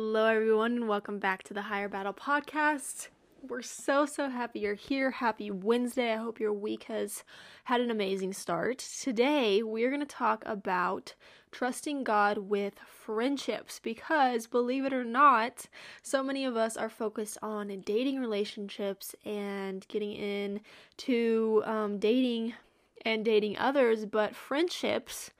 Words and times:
Hello, 0.00 0.26
everyone, 0.26 0.76
and 0.76 0.88
welcome 0.88 1.18
back 1.18 1.42
to 1.42 1.52
the 1.52 1.62
Higher 1.62 1.88
Battle 1.88 2.12
podcast. 2.12 3.08
We're 3.42 3.62
so, 3.62 4.06
so 4.06 4.30
happy 4.30 4.60
you're 4.60 4.74
here. 4.74 5.10
Happy 5.10 5.50
Wednesday. 5.50 6.12
I 6.12 6.18
hope 6.18 6.38
your 6.38 6.52
week 6.52 6.84
has 6.84 7.24
had 7.64 7.80
an 7.80 7.90
amazing 7.90 8.32
start. 8.32 8.78
Today, 8.78 9.60
we're 9.60 9.90
going 9.90 9.98
to 9.98 10.06
talk 10.06 10.44
about 10.46 11.16
trusting 11.50 12.04
God 12.04 12.38
with 12.38 12.74
friendships 12.78 13.80
because, 13.82 14.46
believe 14.46 14.84
it 14.84 14.92
or 14.92 15.02
not, 15.02 15.66
so 16.00 16.22
many 16.22 16.44
of 16.44 16.56
us 16.56 16.76
are 16.76 16.88
focused 16.88 17.36
on 17.42 17.66
dating 17.84 18.20
relationships 18.20 19.16
and 19.24 19.84
getting 19.88 20.12
into 20.12 21.60
um, 21.66 21.98
dating 21.98 22.54
and 23.04 23.24
dating 23.24 23.58
others, 23.58 24.06
but 24.06 24.36
friendships 24.36 25.32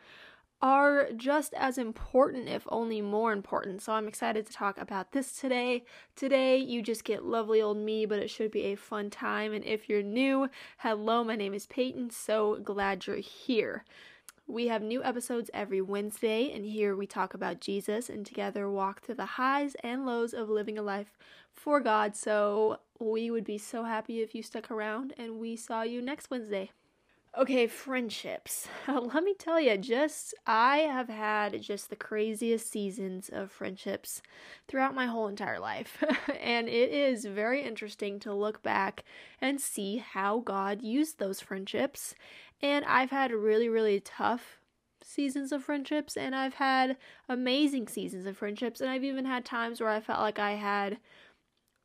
are 0.60 1.12
just 1.12 1.54
as 1.54 1.78
important, 1.78 2.48
if 2.48 2.64
only 2.68 3.00
more 3.00 3.32
important. 3.32 3.80
So 3.80 3.92
I'm 3.92 4.08
excited 4.08 4.46
to 4.46 4.52
talk 4.52 4.76
about 4.78 5.12
this 5.12 5.38
today. 5.38 5.84
Today, 6.16 6.56
you 6.56 6.82
just 6.82 7.04
get 7.04 7.24
lovely 7.24 7.62
old 7.62 7.76
me, 7.76 8.06
but 8.06 8.18
it 8.18 8.28
should 8.28 8.50
be 8.50 8.64
a 8.64 8.74
fun 8.74 9.10
time. 9.10 9.52
And 9.52 9.64
if 9.64 9.88
you're 9.88 10.02
new, 10.02 10.48
hello, 10.78 11.22
my 11.22 11.36
name 11.36 11.54
is 11.54 11.66
Peyton. 11.66 12.10
So 12.10 12.56
glad 12.56 13.06
you're 13.06 13.16
here. 13.16 13.84
We 14.48 14.68
have 14.68 14.82
new 14.82 15.04
episodes 15.04 15.50
every 15.52 15.82
Wednesday, 15.82 16.50
and 16.50 16.64
here 16.64 16.96
we 16.96 17.06
talk 17.06 17.34
about 17.34 17.60
Jesus 17.60 18.08
and 18.08 18.24
together 18.24 18.70
walk 18.70 19.02
through 19.02 19.16
the 19.16 19.26
highs 19.26 19.76
and 19.84 20.06
lows 20.06 20.32
of 20.32 20.48
living 20.48 20.78
a 20.78 20.82
life 20.82 21.18
for 21.52 21.80
God. 21.80 22.16
So 22.16 22.78
we 22.98 23.30
would 23.30 23.44
be 23.44 23.58
so 23.58 23.84
happy 23.84 24.22
if 24.22 24.34
you 24.34 24.42
stuck 24.42 24.70
around, 24.70 25.12
and 25.18 25.38
we 25.38 25.54
saw 25.54 25.82
you 25.82 26.00
next 26.00 26.30
Wednesday. 26.30 26.70
Okay, 27.38 27.68
friendships. 27.68 28.66
Let 28.88 29.22
me 29.22 29.32
tell 29.34 29.60
you, 29.60 29.78
just 29.78 30.34
I 30.46 30.78
have 30.78 31.08
had 31.08 31.62
just 31.62 31.88
the 31.88 31.94
craziest 31.96 32.68
seasons 32.68 33.28
of 33.28 33.52
friendships 33.52 34.22
throughout 34.66 34.94
my 34.94 35.06
whole 35.06 35.28
entire 35.28 35.60
life. 35.60 36.02
and 36.40 36.68
it 36.68 36.90
is 36.90 37.24
very 37.26 37.62
interesting 37.62 38.18
to 38.20 38.34
look 38.34 38.62
back 38.64 39.04
and 39.40 39.60
see 39.60 39.98
how 39.98 40.40
God 40.40 40.82
used 40.82 41.18
those 41.18 41.40
friendships. 41.40 42.14
And 42.60 42.84
I've 42.84 43.10
had 43.10 43.30
really, 43.30 43.68
really 43.68 44.00
tough 44.00 44.58
seasons 45.00 45.52
of 45.52 45.62
friendships, 45.62 46.16
and 46.16 46.34
I've 46.34 46.54
had 46.54 46.96
amazing 47.28 47.86
seasons 47.86 48.26
of 48.26 48.36
friendships, 48.36 48.80
and 48.80 48.90
I've 48.90 49.04
even 49.04 49.24
had 49.26 49.44
times 49.44 49.80
where 49.80 49.90
I 49.90 50.00
felt 50.00 50.20
like 50.20 50.40
I 50.40 50.52
had 50.52 50.98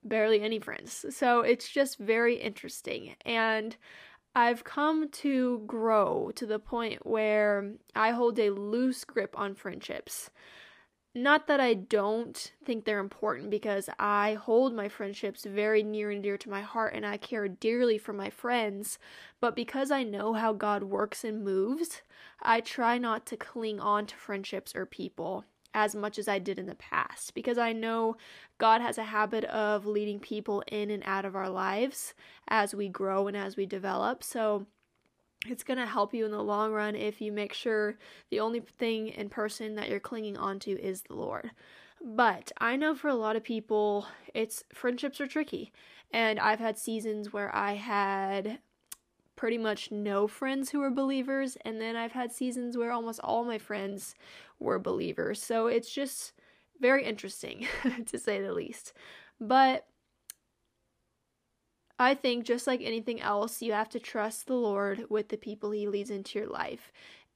barely 0.04 0.42
any 0.42 0.60
friends. 0.60 1.06
So 1.16 1.42
it's 1.42 1.70
just 1.70 1.98
very 1.98 2.36
interesting. 2.36 3.16
And 3.26 3.76
I've 4.36 4.64
come 4.64 5.09
to 5.09 5.64
grow 5.67 6.31
to 6.36 6.45
the 6.48 6.58
point 6.58 7.06
where 7.06 7.73
I 7.95 8.12
hold 8.12 8.39
a 8.39 8.50
loose 8.50 9.03
grip 9.03 9.38
on 9.38 9.53
friendships. 9.53 10.31
Not 11.16 11.45
that 11.45 11.59
I 11.59 11.76
don't 11.76 12.52
think 12.66 12.86
they're 12.86 12.98
important 12.98 13.52
because 13.52 13.88
I 14.00 14.34
hold 14.34 14.73
my 14.73 14.89
friendships 14.89 15.45
very 15.45 15.84
near 15.84 16.09
and 16.09 16.23
dear 16.23 16.39
to 16.39 16.50
my 16.50 16.61
heart 16.61 16.95
and 16.95 17.06
I 17.06 17.17
care 17.17 17.48
dearly 17.48 18.00
for 18.00 18.14
my 18.14 18.31
friends, 18.31 18.98
but 19.39 19.56
because 19.56 19.92
I 19.92 20.02
know 20.02 20.34
how 20.34 20.54
God 20.54 20.81
works 20.84 21.23
and 21.23 21.44
moves, 21.44 22.02
I 22.42 22.61
try 22.61 22.98
not 22.98 23.28
to 23.28 23.38
cling 23.38 23.80
on 23.80 24.08
to 24.08 24.16
friendships 24.16 24.76
or 24.76 24.88
people 24.88 25.45
as 25.74 25.96
much 25.96 26.20
as 26.20 26.28
I 26.28 26.40
did 26.40 26.60
in 26.60 26.66
the 26.66 26.76
past 26.76 27.34
because 27.34 27.58
I 27.58 27.74
know 27.74 28.18
God 28.58 28.82
has 28.82 28.98
a 28.98 29.04
habit 29.04 29.44
of 29.46 29.86
leading 29.86 30.20
people 30.20 30.64
in 30.68 30.92
and 30.92 31.04
out 31.06 31.26
of 31.26 31.36
our 31.36 31.50
lives 31.50 32.14
as 32.48 32.76
we 32.76 32.90
grow 32.90 33.28
and 33.28 33.36
as 33.36 33.58
we 33.58 33.66
develop. 33.66 34.24
So 34.24 34.68
it's 35.48 35.64
going 35.64 35.80
to 35.80 35.86
help 35.86 36.14
you 36.14 36.26
in 36.26 36.32
the 36.32 36.42
long 36.42 36.72
run 36.72 36.96
if 36.96 37.22
you 37.22 37.32
make 37.32 37.54
sure 37.54 37.98
the 38.30 38.40
only 38.40 38.62
thing 38.62 39.10
in 39.10 39.30
person 39.30 39.76
that 39.76 39.89
you're 39.89 40.00
clinging 40.00 40.38
onto 40.38 40.78
is 40.78 41.02
the 41.02 41.16
Lord. 41.16 41.52
But 42.04 42.52
I 42.58 42.76
know 42.76 42.95
for 42.95 43.08
a 43.08 43.16
lot 43.16 43.36
of 43.36 43.44
people, 43.44 44.06
it's 44.33 44.64
friendships 44.73 45.20
are 45.22 45.28
tricky. 45.28 45.72
And 46.12 46.39
I've 46.39 46.60
had 46.60 46.78
seasons 46.78 47.33
where 47.33 47.54
I 47.56 47.73
had 47.73 48.60
pretty 49.43 49.58
much 49.58 49.92
no 49.92 50.26
friends 50.26 50.70
who 50.70 50.80
were 50.80 50.89
believers, 50.89 51.58
and 51.65 51.81
then 51.81 51.98
I've 51.98 52.14
had 52.14 52.31
seasons 52.31 52.77
where 52.77 52.93
almost 52.93 53.20
all 53.21 53.43
my 53.43 53.58
friends 53.58 54.15
were 54.58 54.80
believers. 54.80 55.43
So 55.43 55.67
it's 55.67 55.93
just 55.93 56.31
very 56.80 57.04
interesting, 57.04 57.67
to 58.05 58.17
say 58.17 58.42
the 58.42 58.53
least. 58.53 58.93
But 59.42 59.86
I 61.99 62.14
think 62.14 62.45
just 62.45 62.67
like 62.67 62.80
anything 62.82 63.20
else, 63.20 63.61
you 63.61 63.73
have 63.73 63.89
to 63.89 63.99
trust 63.99 64.48
the 64.48 64.55
Lord 64.55 65.08
with 65.09 65.27
the 65.27 65.36
people 65.36 65.71
He 65.71 65.89
leads 65.89 66.09
into 66.09 66.39
your 66.39 66.48
life. 66.48 66.93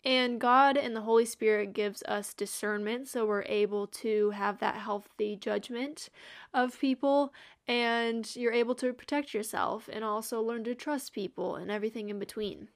And 0.08 0.40
God 0.40 0.78
and 0.78 0.96
the 0.96 1.02
Holy 1.02 1.26
Spirit 1.26 1.74
gives 1.74 2.02
us 2.04 2.34
discernment 2.34 3.10
so 3.10 3.26
we're 3.26 3.44
able 3.44 3.88
to 3.88 4.30
have 4.30 4.58
that 4.60 4.76
healthy 4.76 5.36
judgment 5.36 6.08
of 6.54 6.80
people 6.80 7.34
and 7.68 8.34
you're 8.34 8.54
able 8.54 8.74
to 8.76 8.94
protect 8.94 9.34
yourself 9.34 9.90
and 9.92 10.06
also 10.06 10.42
learn 10.42 10.64
to 10.64 10.76
trust 10.76 11.12
people 11.12 11.58
and 11.58 11.70
everything 11.70 12.08
in 12.08 12.20
between. 12.20 12.70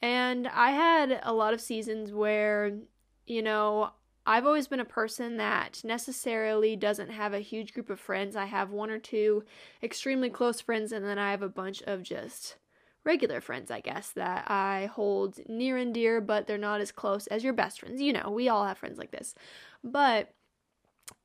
And 0.00 0.46
I 0.46 0.70
had 0.70 1.18
a 1.24 1.32
lot 1.32 1.54
of 1.54 1.60
seasons 1.60 2.12
where, 2.12 2.70
you 3.26 3.42
know, 3.42 3.90
I've 4.24 4.46
always 4.46 4.68
been 4.68 4.78
a 4.78 4.84
person 4.84 5.38
that 5.38 5.80
necessarily 5.82 6.76
doesn't 6.76 7.10
have 7.10 7.34
a 7.34 7.40
huge 7.40 7.74
group 7.74 7.90
of 7.90 7.98
friends. 7.98 8.36
I 8.36 8.44
have 8.44 8.70
one 8.70 8.90
or 8.90 9.00
two 9.00 9.42
extremely 9.82 10.30
close 10.30 10.60
friends, 10.60 10.92
and 10.92 11.04
then 11.04 11.18
I 11.18 11.32
have 11.32 11.42
a 11.42 11.48
bunch 11.48 11.82
of 11.82 12.04
just 12.04 12.54
regular 13.04 13.40
friends, 13.40 13.70
I 13.70 13.80
guess, 13.80 14.10
that 14.12 14.50
I 14.50 14.90
hold 14.92 15.38
near 15.48 15.76
and 15.76 15.92
dear, 15.94 16.20
but 16.20 16.46
they're 16.46 16.58
not 16.58 16.80
as 16.80 16.92
close 16.92 17.26
as 17.28 17.44
your 17.44 17.52
best 17.52 17.80
friends. 17.80 18.00
You 18.00 18.12
know, 18.12 18.30
we 18.30 18.48
all 18.48 18.64
have 18.64 18.78
friends 18.78 18.98
like 18.98 19.10
this. 19.10 19.34
But 19.82 20.32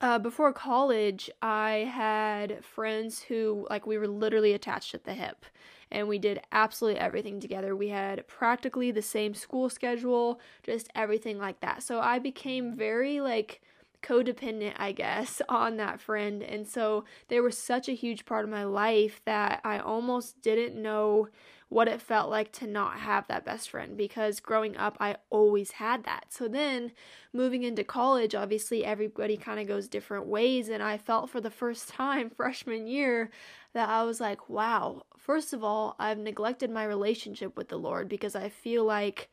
uh, 0.01 0.19
before 0.19 0.53
college, 0.53 1.29
I 1.41 1.89
had 1.93 2.63
friends 2.63 3.21
who, 3.23 3.67
like, 3.69 3.85
we 3.85 3.97
were 3.97 4.07
literally 4.07 4.53
attached 4.53 4.93
at 4.93 5.03
the 5.03 5.13
hip 5.13 5.45
and 5.91 6.07
we 6.07 6.19
did 6.19 6.41
absolutely 6.51 6.99
everything 6.99 7.39
together. 7.39 7.75
We 7.75 7.89
had 7.89 8.27
practically 8.27 8.91
the 8.91 9.01
same 9.01 9.33
school 9.33 9.69
schedule, 9.69 10.39
just 10.63 10.89
everything 10.95 11.37
like 11.37 11.61
that. 11.61 11.83
So 11.83 11.99
I 11.99 12.19
became 12.19 12.73
very, 12.75 13.19
like, 13.21 13.61
codependent, 14.01 14.73
I 14.77 14.91
guess, 14.91 15.41
on 15.49 15.77
that 15.77 15.99
friend. 15.99 16.43
And 16.43 16.67
so 16.67 17.05
they 17.27 17.39
were 17.39 17.51
such 17.51 17.89
a 17.89 17.93
huge 17.93 18.25
part 18.25 18.45
of 18.45 18.51
my 18.51 18.63
life 18.63 19.21
that 19.25 19.61
I 19.63 19.79
almost 19.79 20.41
didn't 20.41 20.81
know 20.81 21.27
what 21.69 21.87
it 21.87 22.01
felt 22.01 22.31
like 22.31 22.51
to 22.51 22.65
not 22.67 22.99
have 22.99 23.27
that 23.27 23.45
best 23.45 23.69
friend 23.69 23.95
because 23.95 24.39
growing 24.39 24.75
up 24.75 24.97
I 24.99 25.17
always 25.29 25.71
had 25.71 26.03
that. 26.03 26.25
So 26.29 26.47
then 26.47 26.91
moving 27.31 27.61
into 27.61 27.83
college, 27.83 28.33
obviously 28.33 28.83
everybody 28.83 29.37
kind 29.37 29.59
of 29.59 29.67
goes 29.67 29.87
different 29.87 30.25
ways 30.25 30.69
and 30.69 30.81
I 30.81 30.97
felt 30.97 31.29
for 31.29 31.39
the 31.39 31.51
first 31.51 31.87
time 31.89 32.31
freshman 32.31 32.87
year 32.87 33.29
that 33.73 33.87
I 33.87 34.03
was 34.03 34.19
like, 34.19 34.49
wow, 34.49 35.03
first 35.15 35.53
of 35.53 35.63
all, 35.63 35.95
I've 35.99 36.17
neglected 36.17 36.71
my 36.71 36.83
relationship 36.83 37.55
with 37.55 37.69
the 37.69 37.77
Lord 37.77 38.09
because 38.09 38.35
I 38.35 38.49
feel 38.49 38.83
like 38.83 39.29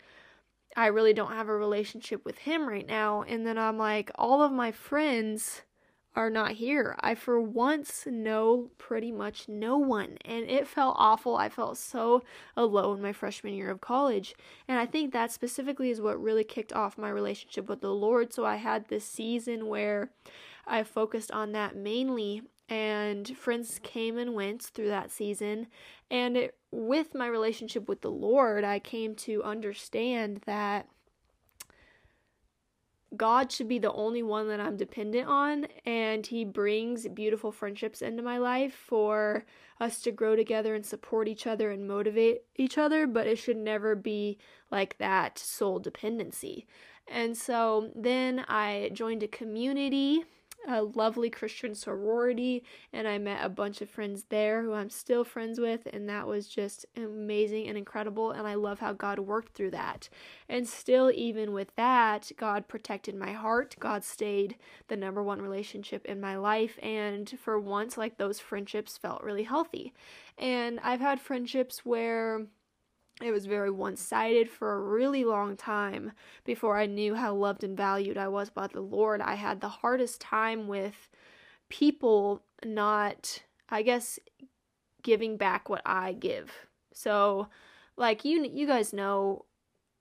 I 0.77 0.89
really 0.89 1.15
don't 1.15 1.33
have 1.33 1.49
a 1.49 1.57
relationship 1.57 2.23
with 2.27 2.37
him 2.37 2.69
right 2.69 2.87
now. 2.87 3.23
And 3.23 3.47
then 3.47 3.57
I'm 3.57 3.79
like, 3.79 4.11
all 4.17 4.43
of 4.43 4.53
my 4.53 4.73
friends 4.73 5.63
are 6.17 6.31
not 6.31 6.53
here. 6.53 6.97
I, 7.01 7.15
for 7.15 7.41
once, 7.41 8.07
know 8.07 8.71
pretty 8.79 9.13
much 9.13 9.49
no 9.49 9.77
one, 9.77 10.17
and 10.25 10.49
it 10.49 10.67
felt 10.67 10.97
awful. 10.99 11.37
I 11.37 11.51
felt 11.51 11.77
so 11.77 12.23
alone 12.57 13.03
my 13.03 13.13
freshman 13.13 13.55
year 13.55 13.71
of 13.71 13.83
college, 13.83 14.35
and 14.67 14.79
I 14.79 14.87
think 14.87 15.13
that 15.13 15.31
specifically 15.31 15.91
is 15.91 16.01
what 16.01 16.21
really 16.21 16.45
kicked 16.45 16.73
off 16.73 16.97
my 16.97 17.11
relationship 17.11 17.69
with 17.69 17.83
the 17.83 17.93
Lord. 17.93 18.33
So 18.33 18.47
I 18.47 18.57
had 18.57 18.89
this 18.89 19.05
season 19.05 19.67
where 19.67 20.11
I 20.67 20.83
focused 20.83 21.31
on 21.31 21.53
that 21.53 21.77
mainly, 21.77 22.43
and 22.69 23.29
friends 23.37 23.79
came 23.83 24.19
and 24.19 24.35
went 24.35 24.63
through 24.63 24.89
that 24.89 25.11
season. 25.11 25.67
And 26.11 26.37
it, 26.37 26.57
with 26.71 27.15
my 27.15 27.27
relationship 27.27 27.89
with 27.89 28.01
the 28.01 28.11
Lord, 28.11 28.65
I 28.65 28.79
came 28.79 29.15
to 29.17 29.43
understand 29.43 30.41
that 30.47 30.89
God 33.17 33.51
should 33.51 33.69
be 33.69 33.79
the 33.79 33.93
only 33.93 34.23
one 34.23 34.49
that 34.49 34.61
I'm 34.61 34.77
dependent 34.77 35.29
on, 35.29 35.67
and 35.85 36.27
He 36.27 36.45
brings 36.45 37.09
beautiful 37.09 37.53
friendships 37.53 38.03
into 38.03 38.23
my 38.23 38.39
life 38.39 38.75
for 38.75 39.45
us 39.81 40.01
to 40.03 40.13
grow 40.13 40.37
together 40.37 40.75
and 40.75 40.85
support 40.85 41.29
each 41.29 41.47
other 41.47 41.71
and 41.71 41.87
motivate 41.87 42.43
each 42.57 42.79
other, 42.79 43.07
but 43.07 43.27
it 43.27 43.37
should 43.37 43.57
never 43.57 43.95
be 43.95 44.39
like 44.71 44.99
that 44.99 45.39
sole 45.39 45.79
dependency. 45.79 46.67
And 47.09 47.37
so 47.37 47.91
then 47.95 48.45
I 48.49 48.91
joined 48.93 49.23
a 49.23 49.29
community 49.29 50.25
a 50.67 50.83
lovely 50.83 51.31
Christian 51.31 51.75
sorority, 51.75 52.65
and 52.93 53.07
I 53.07 53.19
met 53.19 53.45
a 53.45 53.49
bunch 53.49 53.81
of 53.81 53.89
friends 53.89 54.25
there 54.29 54.63
who 54.63 54.73
I'm 54.73 54.91
still 54.91 55.25
friends 55.25 55.61
with, 55.61 55.87
and 55.93 56.09
that 56.09 56.27
was 56.27 56.49
just 56.49 56.87
amazing 56.97 57.69
and 57.69 57.79
incredible. 57.79 58.33
And 58.33 58.47
I 58.47 58.55
love 58.55 58.81
how 58.81 58.93
God 58.93 59.19
worked 59.19 59.55
through 59.55 59.71
that. 59.73 60.09
And 60.49 60.69
still, 60.69 61.11
even 61.15 61.53
with 61.53 61.75
that, 61.77 62.31
God 62.37 62.69
protected 62.69 63.15
my 63.15 63.33
heart. 63.33 63.77
God 63.79 64.05
stayed 64.05 64.57
the 64.89 64.97
number 64.97 65.23
one 65.23 65.41
relationship 65.41 66.05
in 66.07 66.21
my 66.21 66.37
life, 66.37 66.79
and 66.83 67.39
for 67.39 67.59
once, 67.59 67.97
like 67.97 68.17
those 68.19 68.41
friendships 68.41 68.97
felt 68.97 69.23
really 69.23 69.45
healthy. 69.45 69.93
And 70.39 70.81
I've 70.83 71.01
had 71.01 71.21
friendships 71.21 71.85
where 71.85 72.47
it 73.23 73.33
was 73.33 73.47
very 73.47 73.71
one 73.71 73.97
sided 73.97 74.51
for 74.51 74.75
a 74.75 74.81
really 74.81 75.25
long 75.25 75.57
time 75.57 76.13
before 76.45 76.77
I 76.77 76.87
knew 76.87 77.15
how 77.15 77.35
loved 77.35 77.65
and 77.65 77.77
valued 77.77 78.19
I 78.19 78.29
was 78.29 78.51
by 78.51 78.67
the 78.67 78.81
Lord. 78.81 79.21
I 79.21 79.35
had 79.35 79.61
the 79.61 79.69
hardest 79.69 80.21
time 80.21 80.69
with 80.69 81.09
people 81.69 82.43
not, 82.65 83.43
I 83.71 83.83
guess, 83.83 84.19
giving 85.03 85.37
back 85.37 85.69
what 85.69 85.83
I 85.87 86.13
give. 86.13 86.53
So, 86.93 87.49
like 87.97 88.25
you, 88.25 88.45
you 88.45 88.67
guys 88.67 88.93
know, 88.93 89.47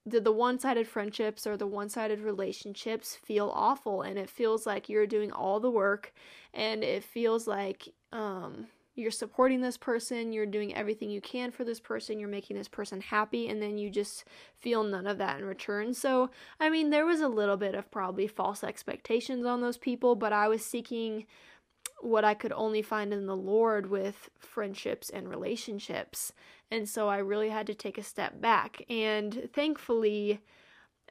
the 0.04 0.20
the 0.20 0.32
one 0.32 0.58
sided 0.58 0.86
friendships 0.86 1.46
or 1.46 1.56
the 1.56 1.66
one 1.66 1.88
sided 1.88 2.20
relationships 2.20 3.16
feel 3.16 3.50
awful, 3.54 4.02
and 4.02 4.18
it 4.18 4.30
feels 4.30 4.66
like 4.66 4.88
you're 4.88 5.06
doing 5.06 5.32
all 5.32 5.58
the 5.58 5.70
work, 5.70 6.12
and 6.52 6.84
it 6.84 7.02
feels 7.02 7.46
like 7.46 7.88
um 8.12 8.68
you're 8.96 9.10
supporting 9.10 9.60
this 9.60 9.76
person, 9.76 10.32
you're 10.32 10.46
doing 10.46 10.74
everything 10.74 11.10
you 11.10 11.20
can 11.20 11.50
for 11.50 11.64
this 11.64 11.78
person, 11.78 12.18
you're 12.18 12.28
making 12.28 12.56
this 12.56 12.66
person 12.66 13.00
happy, 13.00 13.48
and 13.48 13.60
then 13.60 13.78
you 13.78 13.90
just 13.90 14.24
feel 14.58 14.82
none 14.82 15.06
of 15.06 15.18
that 15.18 15.38
in 15.38 15.44
return. 15.44 15.94
So, 15.94 16.30
I 16.58 16.70
mean, 16.70 16.90
there 16.90 17.06
was 17.06 17.20
a 17.20 17.28
little 17.28 17.58
bit 17.58 17.74
of 17.74 17.90
probably 17.90 18.26
false 18.26 18.64
expectations 18.64 19.44
on 19.44 19.60
those 19.60 19.76
people, 19.76 20.14
but 20.14 20.32
I 20.32 20.48
was 20.48 20.64
seeking 20.64 21.26
what 22.00 22.24
I 22.24 22.34
could 22.34 22.52
only 22.52 22.82
find 22.82 23.12
in 23.12 23.26
the 23.26 23.36
Lord 23.36 23.90
with 23.90 24.30
friendships 24.38 25.10
and 25.10 25.28
relationships. 25.28 26.32
And 26.70 26.88
so 26.88 27.08
I 27.08 27.18
really 27.18 27.50
had 27.50 27.66
to 27.68 27.74
take 27.74 27.98
a 27.98 28.02
step 28.02 28.40
back. 28.40 28.82
And 28.88 29.48
thankfully, 29.52 30.40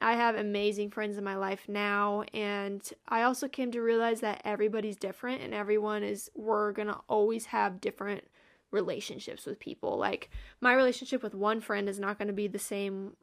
I 0.00 0.14
have 0.14 0.36
amazing 0.36 0.90
friends 0.90 1.16
in 1.16 1.24
my 1.24 1.36
life 1.36 1.64
now, 1.68 2.24
and 2.34 2.82
I 3.08 3.22
also 3.22 3.48
came 3.48 3.70
to 3.72 3.80
realize 3.80 4.20
that 4.20 4.42
everybody's 4.44 4.96
different 4.96 5.42
and 5.42 5.54
everyone 5.54 6.02
is, 6.02 6.30
we're 6.34 6.72
gonna 6.72 7.00
always 7.08 7.46
have 7.46 7.80
different 7.80 8.24
relationships 8.70 9.46
with 9.46 9.58
people. 9.58 9.96
Like, 9.96 10.28
my 10.60 10.74
relationship 10.74 11.22
with 11.22 11.34
one 11.34 11.60
friend 11.60 11.88
is 11.88 11.98
not 11.98 12.18
gonna 12.18 12.34
be 12.34 12.46
the 12.46 12.58
same 12.58 13.16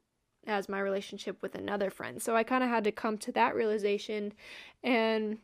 as 0.46 0.68
my 0.68 0.80
relationship 0.80 1.40
with 1.40 1.54
another 1.54 1.90
friend. 1.90 2.20
So 2.20 2.34
I 2.36 2.42
kind 2.42 2.64
of 2.64 2.70
had 2.70 2.84
to 2.84 2.92
come 2.92 3.18
to 3.18 3.32
that 3.32 3.54
realization. 3.54 4.32
And 4.82 5.38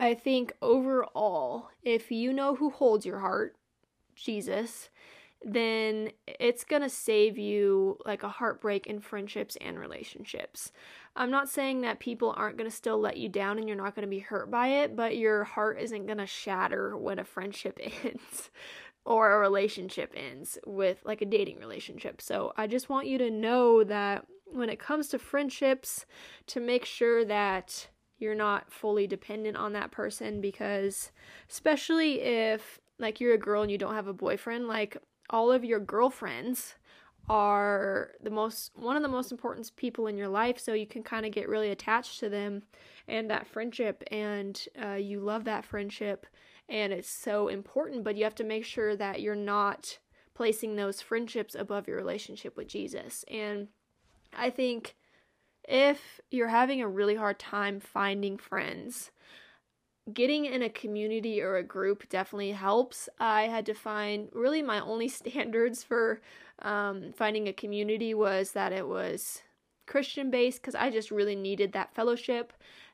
I 0.00 0.14
think 0.14 0.52
overall, 0.60 1.70
if 1.82 2.10
you 2.10 2.32
know 2.32 2.56
who 2.56 2.70
holds 2.70 3.06
your 3.06 3.20
heart, 3.20 3.56
Jesus, 4.14 4.90
then 5.44 6.10
it's 6.26 6.64
going 6.64 6.82
to 6.82 6.88
save 6.88 7.38
you 7.38 7.98
like 8.06 8.22
a 8.22 8.28
heartbreak 8.28 8.86
in 8.86 9.00
friendships 9.00 9.56
and 9.60 9.78
relationships. 9.78 10.72
I'm 11.16 11.30
not 11.30 11.48
saying 11.48 11.82
that 11.82 12.00
people 12.00 12.34
aren't 12.36 12.56
going 12.56 12.70
to 12.70 12.74
still 12.74 12.98
let 12.98 13.18
you 13.18 13.28
down 13.28 13.58
and 13.58 13.68
you're 13.68 13.76
not 13.76 13.94
going 13.94 14.06
to 14.06 14.10
be 14.10 14.20
hurt 14.20 14.50
by 14.50 14.68
it, 14.68 14.96
but 14.96 15.16
your 15.16 15.44
heart 15.44 15.78
isn't 15.80 16.06
going 16.06 16.18
to 16.18 16.26
shatter 16.26 16.96
when 16.96 17.18
a 17.18 17.24
friendship 17.24 17.78
ends 18.04 18.50
or 19.04 19.32
a 19.32 19.38
relationship 19.38 20.12
ends 20.16 20.58
with 20.66 21.02
like 21.04 21.20
a 21.20 21.26
dating 21.26 21.58
relationship. 21.58 22.22
So 22.22 22.52
I 22.56 22.66
just 22.66 22.88
want 22.88 23.06
you 23.06 23.18
to 23.18 23.30
know 23.30 23.84
that 23.84 24.24
when 24.46 24.70
it 24.70 24.78
comes 24.78 25.08
to 25.08 25.18
friendships, 25.18 26.06
to 26.46 26.60
make 26.60 26.84
sure 26.84 27.24
that 27.24 27.88
you're 28.18 28.34
not 28.34 28.72
fully 28.72 29.06
dependent 29.06 29.56
on 29.56 29.72
that 29.74 29.90
person 29.90 30.40
because 30.40 31.10
especially 31.50 32.20
if 32.22 32.80
like 32.98 33.20
you're 33.20 33.34
a 33.34 33.38
girl 33.38 33.62
and 33.62 33.70
you 33.70 33.76
don't 33.76 33.94
have 33.94 34.06
a 34.06 34.12
boyfriend, 34.12 34.68
like 34.68 34.96
all 35.30 35.50
of 35.50 35.64
your 35.64 35.80
girlfriends 35.80 36.74
are 37.28 38.10
the 38.22 38.30
most 38.30 38.70
one 38.74 38.96
of 38.96 39.02
the 39.02 39.08
most 39.08 39.32
important 39.32 39.70
people 39.76 40.06
in 40.06 40.18
your 40.18 40.28
life 40.28 40.58
so 40.58 40.74
you 40.74 40.86
can 40.86 41.02
kind 41.02 41.24
of 41.24 41.32
get 41.32 41.48
really 41.48 41.70
attached 41.70 42.20
to 42.20 42.28
them 42.28 42.62
and 43.08 43.30
that 43.30 43.46
friendship 43.46 44.02
and 44.10 44.66
uh, 44.82 44.92
you 44.92 45.20
love 45.20 45.44
that 45.44 45.64
friendship 45.64 46.26
and 46.68 46.92
it's 46.92 47.08
so 47.08 47.48
important 47.48 48.04
but 48.04 48.16
you 48.16 48.24
have 48.24 48.34
to 48.34 48.44
make 48.44 48.64
sure 48.64 48.94
that 48.94 49.22
you're 49.22 49.34
not 49.34 49.98
placing 50.34 50.76
those 50.76 51.00
friendships 51.00 51.54
above 51.54 51.88
your 51.88 51.96
relationship 51.96 52.56
with 52.56 52.68
jesus. 52.68 53.24
And 53.30 53.68
i 54.36 54.50
think 54.50 54.94
if 55.66 56.20
you're 56.30 56.48
having 56.48 56.82
a 56.82 56.88
really 56.88 57.14
hard 57.14 57.38
time 57.38 57.80
finding 57.80 58.36
friends 58.36 59.10
getting 60.12 60.44
in 60.44 60.62
a 60.62 60.68
community 60.68 61.40
or 61.40 61.56
a 61.56 61.62
group 61.62 62.08
definitely 62.08 62.52
helps. 62.52 63.08
I 63.18 63.44
had 63.44 63.64
to 63.66 63.74
find 63.74 64.28
really 64.32 64.62
my 64.62 64.80
only 64.80 65.08
standards 65.08 65.82
for 65.82 66.20
um, 66.60 67.12
finding 67.16 67.48
a 67.48 67.52
community 67.52 68.14
was 68.14 68.52
that 68.52 68.72
it 68.72 68.86
was 68.86 69.42
Christian 69.86 70.30
based 70.30 70.60
because 70.60 70.74
I 70.74 70.90
just 70.90 71.10
really 71.10 71.36
needed 71.36 71.72
that 71.72 71.94
fellowship, 71.94 72.52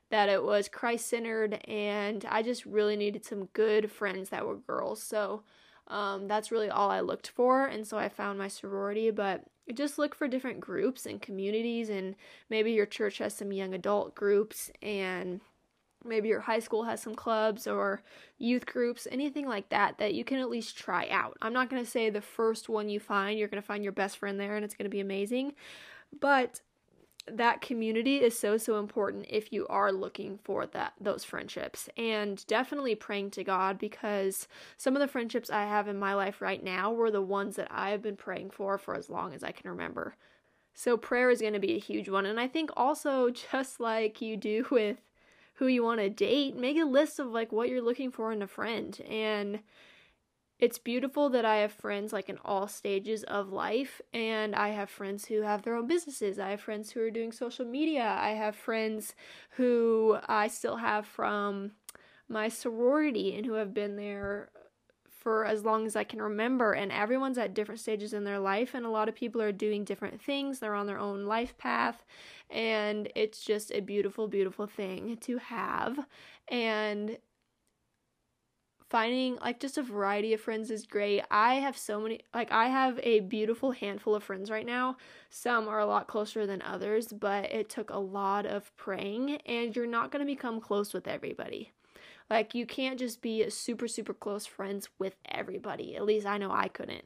that 0.09 0.29
it 0.29 0.43
was 0.43 0.67
Christ 0.67 1.07
centered, 1.07 1.53
and 1.67 2.25
I 2.29 2.41
just 2.41 2.65
really 2.65 2.95
needed 2.95 3.25
some 3.25 3.45
good 3.53 3.91
friends 3.91 4.29
that 4.29 4.45
were 4.45 4.57
girls. 4.57 5.01
So 5.01 5.43
um, 5.87 6.27
that's 6.27 6.51
really 6.51 6.69
all 6.69 6.89
I 6.89 7.01
looked 7.01 7.29
for, 7.29 7.65
and 7.65 7.85
so 7.85 7.97
I 7.97 8.09
found 8.09 8.39
my 8.39 8.47
sorority. 8.47 9.11
But 9.11 9.43
just 9.73 9.97
look 9.97 10.15
for 10.15 10.27
different 10.27 10.59
groups 10.59 11.05
and 11.05 11.21
communities, 11.21 11.89
and 11.89 12.15
maybe 12.49 12.71
your 12.71 12.85
church 12.85 13.19
has 13.19 13.33
some 13.33 13.51
young 13.51 13.73
adult 13.73 14.15
groups 14.15 14.69
and 14.81 15.39
maybe 16.03 16.29
your 16.29 16.41
high 16.41 16.59
school 16.59 16.83
has 16.83 17.01
some 17.01 17.15
clubs 17.15 17.67
or 17.67 18.01
youth 18.37 18.65
groups, 18.65 19.07
anything 19.11 19.47
like 19.47 19.69
that, 19.69 19.97
that 19.97 20.13
you 20.13 20.23
can 20.23 20.39
at 20.39 20.49
least 20.49 20.77
try 20.77 21.07
out. 21.09 21.37
I'm 21.41 21.53
not 21.53 21.69
going 21.69 21.83
to 21.83 21.89
say 21.89 22.09
the 22.09 22.21
first 22.21 22.69
one 22.69 22.89
you 22.89 22.99
find, 22.99 23.37
you're 23.37 23.47
going 23.47 23.61
to 23.61 23.67
find 23.67 23.83
your 23.83 23.93
best 23.93 24.17
friend 24.17 24.39
there 24.39 24.55
and 24.55 24.65
it's 24.65 24.75
going 24.75 24.85
to 24.85 24.89
be 24.89 24.99
amazing, 24.99 25.53
but 26.19 26.61
that 27.27 27.61
community 27.61 28.17
is 28.17 28.37
so 28.37 28.57
so 28.57 28.79
important 28.79 29.25
if 29.29 29.53
you 29.53 29.67
are 29.67 29.91
looking 29.91 30.39
for 30.43 30.65
that 30.65 30.93
those 30.99 31.23
friendships 31.23 31.87
and 31.95 32.45
definitely 32.47 32.95
praying 32.95 33.29
to 33.29 33.43
God 33.43 33.77
because 33.77 34.47
some 34.77 34.95
of 34.95 35.01
the 35.01 35.07
friendships 35.07 35.49
I 35.49 35.63
have 35.63 35.87
in 35.87 35.99
my 35.99 36.13
life 36.15 36.41
right 36.41 36.63
now 36.63 36.91
were 36.91 37.11
the 37.11 37.21
ones 37.21 37.57
that 37.57 37.67
I 37.69 37.91
have 37.91 38.01
been 38.01 38.15
praying 38.15 38.51
for 38.51 38.77
for 38.77 38.95
as 38.95 39.09
long 39.09 39.33
as 39.33 39.43
I 39.43 39.51
can 39.51 39.69
remember. 39.69 40.15
So 40.73 40.97
prayer 40.97 41.29
is 41.29 41.41
going 41.41 41.53
to 41.53 41.59
be 41.59 41.75
a 41.75 41.79
huge 41.79 42.09
one 42.09 42.25
and 42.25 42.39
I 42.39 42.47
think 42.47 42.71
also 42.75 43.29
just 43.51 43.79
like 43.79 44.21
you 44.21 44.35
do 44.35 44.65
with 44.71 44.97
who 45.61 45.67
you 45.67 45.83
want 45.83 45.99
to 45.99 46.09
date, 46.09 46.57
make 46.57 46.75
a 46.75 46.83
list 46.83 47.19
of 47.19 47.27
like 47.27 47.51
what 47.51 47.69
you're 47.69 47.83
looking 47.83 48.09
for 48.09 48.31
in 48.31 48.41
a 48.41 48.47
friend. 48.47 48.99
And 49.07 49.59
it's 50.57 50.79
beautiful 50.79 51.29
that 51.29 51.45
I 51.45 51.57
have 51.57 51.71
friends 51.71 52.11
like 52.11 52.29
in 52.29 52.39
all 52.43 52.67
stages 52.67 53.23
of 53.25 53.51
life, 53.51 54.01
and 54.11 54.55
I 54.55 54.69
have 54.69 54.89
friends 54.89 55.25
who 55.25 55.43
have 55.43 55.61
their 55.61 55.75
own 55.75 55.85
businesses. 55.85 56.39
I 56.39 56.49
have 56.49 56.61
friends 56.61 56.89
who 56.89 57.01
are 57.01 57.11
doing 57.11 57.31
social 57.31 57.63
media. 57.63 58.17
I 58.19 58.31
have 58.31 58.55
friends 58.55 59.13
who 59.51 60.17
I 60.27 60.47
still 60.47 60.77
have 60.77 61.05
from 61.05 61.73
my 62.27 62.47
sorority 62.49 63.35
and 63.35 63.45
who 63.45 63.53
have 63.53 63.71
been 63.71 63.97
there 63.97 64.49
for 65.21 65.45
as 65.45 65.63
long 65.63 65.85
as 65.85 65.95
I 65.95 66.03
can 66.03 66.21
remember. 66.21 66.73
And 66.73 66.91
everyone's 66.91 67.37
at 67.37 67.53
different 67.53 67.79
stages 67.79 68.11
in 68.13 68.23
their 68.23 68.39
life, 68.39 68.73
and 68.73 68.85
a 68.85 68.89
lot 68.89 69.07
of 69.07 69.15
people 69.15 69.41
are 69.41 69.51
doing 69.51 69.83
different 69.83 70.19
things. 70.19 70.59
They're 70.59 70.75
on 70.75 70.87
their 70.87 70.99
own 70.99 71.25
life 71.25 71.57
path, 71.57 72.03
and 72.49 73.07
it's 73.15 73.45
just 73.45 73.71
a 73.71 73.81
beautiful, 73.81 74.27
beautiful 74.27 74.65
thing 74.65 75.17
to 75.17 75.37
have. 75.37 75.99
And 76.47 77.17
finding 78.89 79.37
like 79.37 79.57
just 79.59 79.77
a 79.77 79.83
variety 79.83 80.33
of 80.33 80.41
friends 80.41 80.69
is 80.69 80.85
great. 80.85 81.23
I 81.31 81.55
have 81.55 81.77
so 81.77 82.01
many 82.01 82.19
like 82.33 82.51
I 82.51 82.65
have 82.65 82.99
a 83.03 83.21
beautiful 83.21 83.71
handful 83.71 84.15
of 84.15 84.23
friends 84.23 84.51
right 84.51 84.65
now. 84.65 84.97
Some 85.29 85.69
are 85.69 85.79
a 85.79 85.85
lot 85.85 86.07
closer 86.07 86.45
than 86.45 86.61
others, 86.61 87.07
but 87.07 87.45
it 87.53 87.69
took 87.69 87.89
a 87.89 87.97
lot 87.97 88.45
of 88.45 88.75
praying 88.75 89.37
and 89.45 89.73
you're 89.73 89.87
not 89.87 90.11
going 90.11 90.19
to 90.19 90.31
become 90.31 90.59
close 90.59 90.93
with 90.93 91.07
everybody. 91.07 91.71
Like, 92.31 92.55
you 92.55 92.65
can't 92.65 92.97
just 92.97 93.21
be 93.21 93.49
super, 93.49 93.89
super 93.89 94.13
close 94.13 94.45
friends 94.45 94.87
with 94.97 95.17
everybody. 95.25 95.97
At 95.97 96.05
least 96.05 96.25
I 96.25 96.37
know 96.37 96.49
I 96.49 96.69
couldn't. 96.69 97.03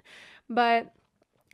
But 0.48 0.94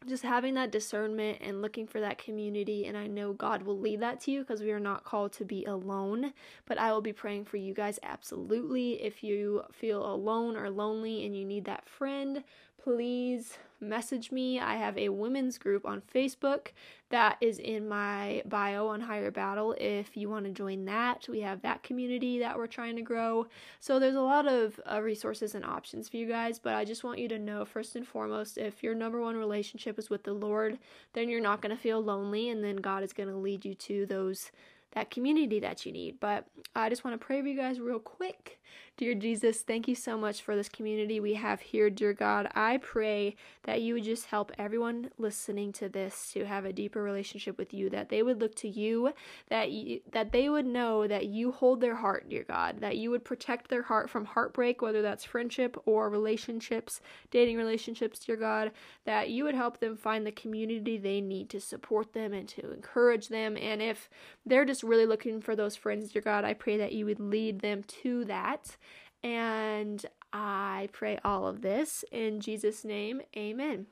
just 0.08 0.24
having 0.24 0.56
that 0.56 0.72
discernment 0.72 1.38
and 1.40 1.62
looking 1.62 1.88
for 1.88 2.00
that 2.00 2.18
community 2.18 2.88
and 2.88 2.98
i 2.98 3.06
know 3.06 3.34
god 3.34 3.62
will 3.62 3.80
lead 3.80 4.00
that 4.00 4.20
to 4.20 4.32
you 4.32 4.40
because 4.40 4.60
we 4.60 4.72
are 4.72 4.80
not 4.80 5.04
called 5.04 5.32
to 5.32 5.46
be 5.46 5.64
alone 5.66 6.34
but 6.66 6.80
i 6.80 6.92
will 6.92 7.02
be 7.02 7.14
praying 7.14 7.46
for 7.46 7.58
you 7.58 7.72
guys 7.72 8.00
absolutely 8.02 8.94
if 9.04 9.24
you 9.24 9.62
feel 9.72 10.04
alone 10.04 10.58
or 10.58 10.72
lonely 10.72 11.24
and 11.24 11.38
you 11.38 11.46
need 11.46 11.66
that 11.66 11.88
friend 11.88 12.44
please 12.84 13.60
message 13.82 14.32
me. 14.32 14.60
I 14.60 14.76
have 14.76 14.98
a 14.98 15.10
women's 15.10 15.58
group 15.58 15.86
on 15.86 16.02
Facebook 16.14 16.68
that 17.10 17.38
is 17.42 17.60
in 17.60 17.88
my 17.90 18.42
bio 18.46 18.88
on 18.88 19.02
Higher 19.02 19.32
Battle 19.32 19.76
if 19.80 20.16
you 20.16 20.30
want 20.30 20.46
to 20.46 20.52
join 20.52 20.86
that. 20.86 21.28
We 21.28 21.42
have 21.42 21.62
that 21.64 21.84
community 21.84 22.40
that 22.40 22.58
we're 22.58 22.68
trying 22.68 22.96
to 22.96 23.02
grow. 23.02 23.48
So 23.80 24.00
there's 24.00 24.16
a 24.16 24.22
lot 24.22 24.48
of 24.48 24.80
uh, 24.90 25.02
resources 25.02 25.56
and 25.56 25.66
options 25.66 26.08
for 26.08 26.18
you 26.18 26.28
guys, 26.28 26.60
but 26.60 26.76
I 26.76 26.86
just 26.86 27.04
want 27.04 27.20
you 27.20 27.28
to 27.30 27.40
know 27.40 27.66
first 27.66 27.96
and 27.96 28.08
foremost 28.08 28.58
if 28.58 28.82
your 28.82 28.96
number 28.96 29.20
one 29.20 29.36
relationship 29.36 30.00
is 30.00 30.10
with 30.10 30.24
the 30.24 30.34
Lord, 30.34 30.78
then 31.14 31.30
you're 31.30 31.42
not 31.42 31.62
going 31.62 31.76
to 31.76 31.82
feel 31.82 32.02
lonely 32.02 32.50
and 32.50 32.64
then 32.64 32.78
God 32.78 33.04
is 33.04 33.14
going 33.14 33.30
to 33.30 33.36
lead 33.36 33.66
you 33.66 33.76
to 33.76 34.06
those 34.06 34.52
that 34.94 35.12
community 35.12 35.60
that 35.60 35.86
you 35.86 35.92
need. 35.92 36.20
But 36.20 36.48
I 36.76 36.90
just 36.90 37.04
want 37.04 37.20
to 37.20 37.26
pray 37.26 37.42
for 37.42 37.48
you 37.48 37.58
guys 37.58 37.80
real 37.80 38.00
quick. 38.00 38.60
Dear 38.98 39.16
Jesus, 39.16 39.62
thank 39.62 39.88
you 39.88 39.96
so 39.96 40.16
much 40.16 40.44
for 40.44 40.56
this 40.56 40.70
community 40.70 41.20
we 41.20 41.34
have 41.34 41.60
here, 41.60 41.90
dear 41.90 42.14
God. 42.14 42.50
I 42.54 42.78
pray 42.78 43.36
that 43.64 43.82
you 43.82 43.96
would 43.96 44.04
just 44.04 44.28
help 44.28 44.52
everyone 44.60 45.10
listening 45.18 45.74
to 45.74 45.90
this 45.90 46.32
to 46.34 46.46
have 46.46 46.66
a 46.66 46.74
deeper 46.74 47.02
relationship 47.02 47.58
with 47.58 47.74
you, 47.74 47.90
that 47.90 48.10
they 48.10 48.22
would 48.22 48.40
look 48.40 48.54
to 48.58 48.68
you, 48.68 49.12
that 49.50 49.72
you, 49.72 50.02
that 50.12 50.32
they 50.32 50.50
would 50.50 50.68
know 50.68 51.08
that 51.08 51.26
you 51.26 51.52
hold 51.52 51.82
their 51.82 51.96
heart, 51.96 52.30
dear 52.30 52.44
God, 52.44 52.80
that 52.82 52.98
you 52.98 53.10
would 53.10 53.26
protect 53.26 53.70
their 53.70 53.82
heart 53.82 54.10
from 54.10 54.26
heartbreak, 54.26 54.82
whether 54.82 55.02
that's 55.02 55.24
friendship 55.24 55.78
or 55.86 56.10
relationships, 56.10 57.02
dating 57.32 57.58
relationships, 57.58 58.20
dear 58.20 58.36
God, 58.36 58.72
that 59.06 59.30
you 59.30 59.46
would 59.46 59.56
help 59.56 59.80
them 59.80 59.98
find 59.98 60.28
the 60.28 60.32
community 60.32 60.98
they 60.98 61.22
need 61.22 61.50
to 61.50 61.60
support 61.60 62.14
them 62.14 62.34
and 62.34 62.48
to 62.50 62.72
encourage 62.72 63.30
them. 63.30 63.58
And 63.58 63.82
if 63.82 64.10
they're 64.46 64.66
just 64.66 64.81
really 64.84 65.06
looking 65.06 65.42
for 65.42 65.56
those 65.56 65.76
friends, 65.76 66.12
dear 66.12 66.22
God, 66.22 66.44
I 66.44 66.54
pray 66.54 66.78
that 66.78 66.94
you 66.94 67.06
would 67.06 67.20
lead 67.20 67.60
them 67.60 67.84
to 68.04 68.26
that 68.26 68.78
and 69.24 70.06
I 70.34 70.90
pray 70.92 71.20
all 71.24 71.48
of 71.48 71.62
this 71.62 72.04
in 72.12 72.40
Jesus' 72.40 72.84
name. 72.84 73.22
Amen. 73.36 73.88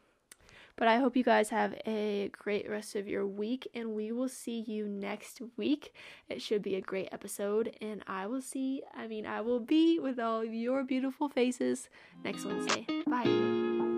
But 0.76 0.88
I 0.88 0.98
hope 0.98 1.18
you 1.18 1.26
guys 1.26 1.50
have 1.50 1.76
a 1.86 2.30
great 2.32 2.70
rest 2.70 2.96
of 2.96 3.06
your 3.06 3.28
week, 3.28 3.68
and 3.74 3.90
we 3.90 4.14
will 4.14 4.30
see 4.30 4.62
you 4.62 4.88
next 4.88 5.42
week. 5.58 5.94
It 6.30 6.42
should 6.42 6.62
be 6.62 6.76
a 6.76 6.82
great 6.82 7.10
episode, 7.12 7.76
and 7.82 8.02
I 8.08 8.28
will 8.28 8.42
see, 8.42 8.84
I 8.96 9.08
mean, 9.08 9.26
I 9.26 9.42
will 9.42 9.60
be 9.60 10.00
with 10.00 10.20
all 10.20 10.42
your 10.42 10.86
beautiful 10.86 11.28
faces 11.28 11.90
next 12.24 12.46
Wednesday. 12.46 12.88
Bye. 13.06 13.89